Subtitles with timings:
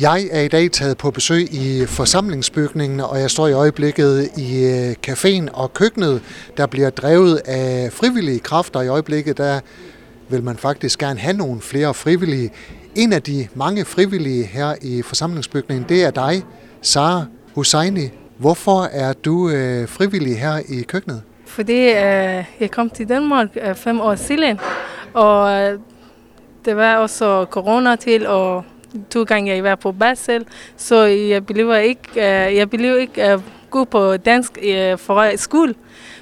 [0.00, 4.64] Jeg er i dag taget på besøg i forsamlingsbygningen, og jeg står i øjeblikket i
[4.64, 6.22] øh, caféen og køkkenet,
[6.56, 8.80] der bliver drevet af frivillige kræfter.
[8.80, 9.60] I øjeblikket der
[10.28, 12.50] vil man faktisk gerne have nogle flere frivillige.
[12.94, 16.44] En af de mange frivillige her i forsamlingsbygningen, det er dig,
[16.82, 17.24] Sara
[17.54, 18.08] Husseini.
[18.38, 21.22] Hvorfor er du øh, frivillig her i køkkenet?
[21.46, 24.58] Fordi øh, jeg kom til Danmark øh, fem år siden,
[25.14, 25.78] og øh,
[26.64, 28.64] det var også corona til, og
[29.10, 30.46] to gange jeg var på barsel,
[30.76, 35.36] så jeg blev ikke, uh, jeg blev ikke øh, uh, god på dansk uh, for
[35.36, 35.74] skole.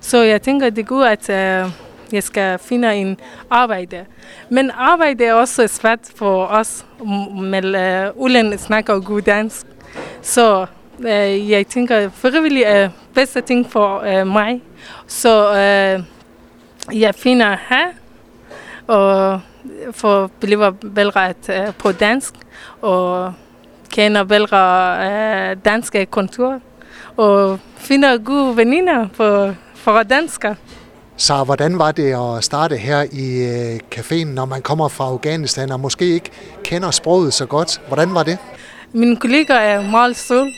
[0.00, 1.72] Så jeg tænker, det er godt, at uh,
[2.12, 3.16] jeg skal finde en
[3.50, 4.04] arbejde.
[4.48, 6.86] Men arbejde er også svært for os,
[7.40, 7.64] med
[8.14, 9.66] uh, ulen snakker god dansk.
[10.22, 10.66] Så
[10.98, 14.62] uh, jeg tænker, frivillig er bedste ting for uh, mig.
[15.06, 16.04] Så uh,
[17.00, 17.86] jeg finder her,
[18.86, 19.40] og
[19.92, 22.34] for bliver velret uh, på dansk
[22.80, 23.32] og
[23.90, 24.60] kender bedre
[25.00, 26.60] uh, danske kontor
[27.16, 30.54] og finder gode veninder for, for danskere.
[31.16, 35.72] Så hvordan var det at starte her i uh, caféen, når man kommer fra Afghanistan
[35.72, 36.30] og måske ikke
[36.64, 37.80] kender sproget så godt?
[37.88, 38.38] Hvordan var det?
[38.92, 40.52] Mine kollegaer er meget søde,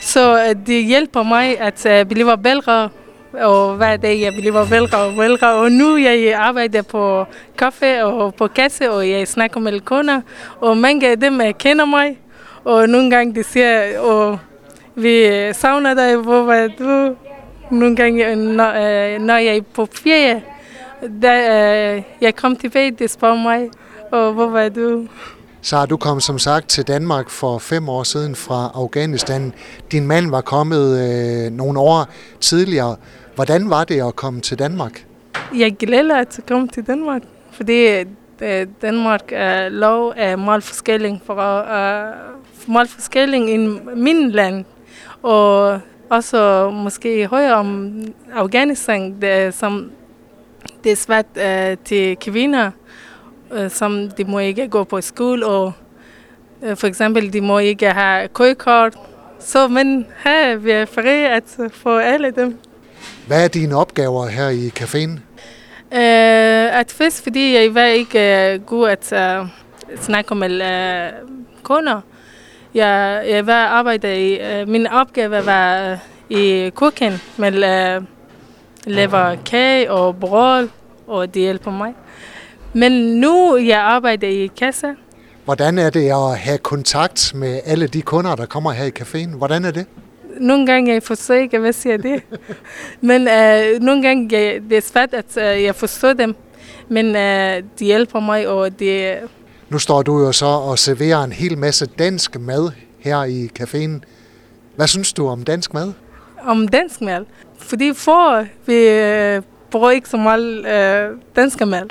[0.00, 2.88] så det hjælper mig at blive bedre
[3.32, 5.46] og hver dag jeg bliver vælger og vælger.
[5.46, 7.26] Og nu jeg arbejder på
[7.58, 10.20] kaffe og på kasse, og jeg snakker med kunder,
[10.60, 12.18] og mange af dem øh, kender mig.
[12.64, 14.38] Og nogle gange de siger, og
[14.94, 17.16] vi øh, savner dig, hvor var du?
[17.70, 20.42] Nogle gange, øh, når, når jeg er på ferie,
[21.22, 21.32] da
[22.20, 23.70] jeg kom tilbage, de spørger mig,
[24.10, 25.06] og hvor var du?
[25.66, 29.52] Så du kom som sagt til Danmark for fem år siden fra Afghanistan.
[29.92, 32.06] Din mand var kommet øh, nogle år
[32.40, 32.96] tidligere.
[33.34, 35.06] Hvordan var det at komme til Danmark?
[35.56, 38.04] Jeg glæder at komme til Danmark, fordi
[38.40, 42.08] øh, Danmark er lov er meget forskellig fra uh,
[42.68, 44.64] øh, meget forskellig end min land.
[45.22, 48.00] Og også måske højere om
[48.34, 49.90] Afghanistan, det, som
[50.84, 52.70] det er svært uh, til kvinder,
[53.50, 55.72] uh, som de må ikke gå på skole, og
[56.62, 58.94] uh, for eksempel de må ikke have kørekort.
[59.40, 62.58] Så men her vi er fri at få alle dem.
[63.26, 65.10] Hvad er dine opgaver her i caféen?
[65.92, 69.48] Uh, at først, fordi jeg var ikke uh, god at uh,
[70.00, 71.28] snakke med uh,
[71.62, 72.00] kunder.
[72.74, 75.98] Jeg, jeg var arbejde i, uh, min opgave var uh,
[76.38, 78.04] i køkken med uh,
[78.86, 80.68] lave kage og brød,
[81.06, 81.94] og det hjælper mig.
[82.76, 84.86] Men nu jeg arbejder i kasse.
[85.44, 89.36] Hvordan er det at have kontakt med alle de kunder, der kommer her i caféen?
[89.36, 89.86] Hvordan er det?
[90.40, 92.22] nogle gange jeg forstår ikke, hvad siger det.
[93.00, 96.34] Men øh, nogle gange jeg, det er svært, at øh, jeg forstår dem.
[96.88, 99.18] Men øh, de hjælper mig, og det...
[99.68, 104.00] Nu står du jo så og serverer en hel masse dansk mad her i caféen.
[104.76, 105.92] Hvad synes du om dansk mad?
[106.42, 107.24] Om dansk mad?
[107.58, 111.82] Fordi for vi øh, bruger ikke så meget øh, dansk mad.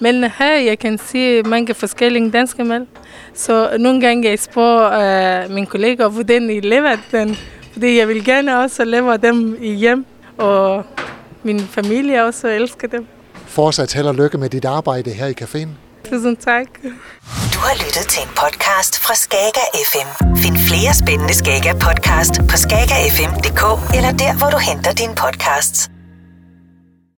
[0.00, 2.86] Men her jeg kan se mange forskellige danske mad.
[3.34, 7.36] Så nogle gange jeg spørger øh, mine kollegaer, hvordan I lever den.
[7.72, 10.06] Fordi jeg vil gerne også leve dem i hjem,
[10.38, 10.84] og
[11.42, 13.06] min familie også elsker dem.
[13.46, 15.68] Fortsat held og lykke med dit arbejde her i caféen.
[16.10, 16.66] Tusind tak.
[17.54, 20.08] Du har lyttet til en podcast fra Skager FM.
[20.36, 23.62] Find flere spændende Skager podcast på skagerfm.dk
[23.96, 25.90] eller der, hvor du henter dine podcasts.